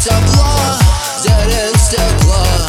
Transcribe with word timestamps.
тепла, 0.00 0.78
зелень 1.22 1.76
стекла 1.76 2.59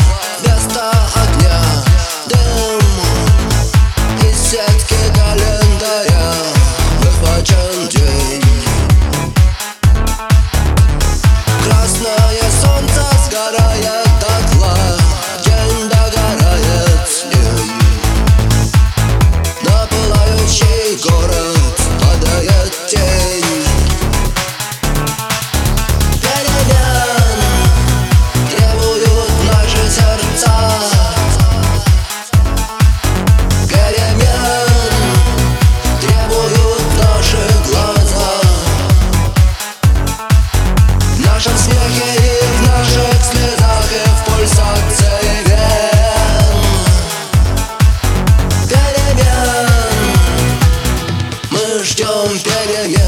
ждем 51.92 52.34
ждения 52.36 53.02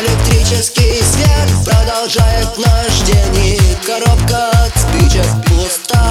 Электрический 0.00 1.02
свет 1.02 1.64
продолжает 1.64 2.58
наш 2.58 3.00
день 3.02 3.36
И 3.36 3.86
коробка 3.86 4.50
от 4.50 4.72
спичек 4.76 5.26
пуста. 5.46 6.05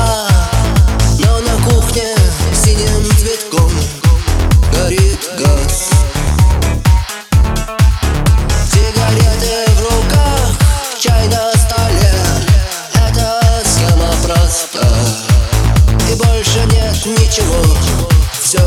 ничего, 17.05 17.61
все 18.41 18.59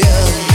yeah. 0.00 0.49